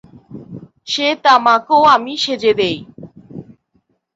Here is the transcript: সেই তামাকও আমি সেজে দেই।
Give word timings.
সেই 0.87 1.13
তামাকও 1.23 1.79
আমি 1.95 2.13
সেজে 2.23 2.51
দেই। 2.59 2.77